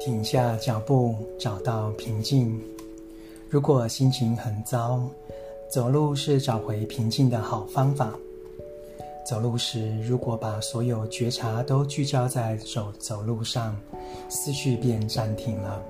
[0.00, 2.60] 停下脚步，找到平静。
[3.50, 5.00] 如果心情很糟，
[5.68, 8.12] 走路是找回平静的好方法。
[9.26, 13.76] 走路时，如果把所有觉察都聚焦在走走路上，
[14.28, 15.82] 思绪便暂停了。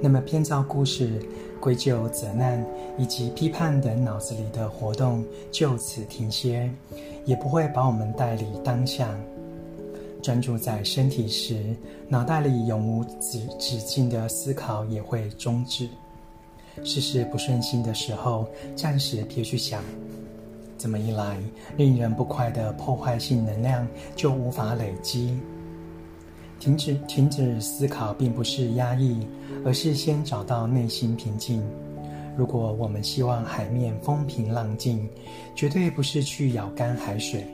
[0.00, 1.20] 那么，编造故事、
[1.60, 2.64] 归咎、责难
[2.96, 6.70] 以及批判等脑子里的活动就此停歇，
[7.24, 9.14] 也不会把我们带离当下。
[10.20, 11.74] 专注在身体时，
[12.08, 15.88] 脑袋里永无止止境的思考也会终止。
[16.84, 18.46] 事事不顺心的时候，
[18.76, 19.82] 暂时别去想。
[20.78, 21.36] 这么一来，
[21.76, 25.38] 令人不快的破坏性能量就无法累积。
[26.58, 29.26] 停止停止思考，并不是压抑，
[29.64, 31.62] 而是先找到内心平静。
[32.36, 35.06] 如果我们希望海面风平浪静，
[35.54, 37.44] 绝对不是去舀干海水。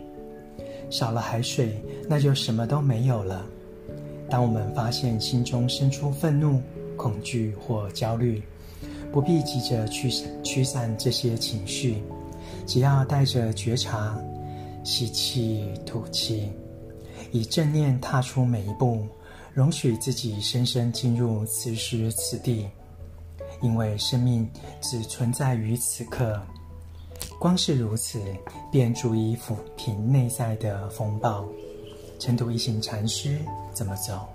[0.91, 3.47] 少了海水，那就什么都没有了。
[4.29, 6.61] 当我们发现心中生出愤怒、
[6.97, 8.43] 恐惧或焦虑，
[9.13, 10.11] 不必急着去
[10.43, 12.03] 驱散这些情绪。
[12.67, 14.19] 只要带着觉察，
[14.83, 16.51] 吸气、吐气，
[17.31, 19.07] 以正念踏出每一步，
[19.55, 22.67] 容许自己深深进入此时此地。
[23.63, 24.49] 因为生命
[24.83, 26.41] 只存在于此刻，
[27.39, 28.21] 光是如此，
[28.71, 31.45] 便足以抚平内在的风暴。
[32.19, 33.39] 成都一行禅师
[33.75, 34.27] 怎么走？